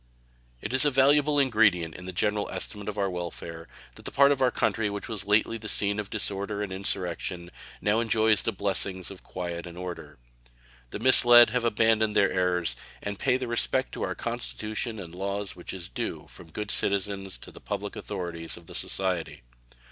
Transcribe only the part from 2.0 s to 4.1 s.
the general estimate of our welfare that